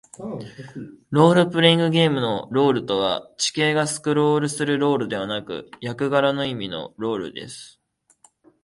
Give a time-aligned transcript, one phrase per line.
[1.11, 7.79] ロールプレイングゲームのロールとは、地形がスクロールするロールではなく、役柄の意味のロールです。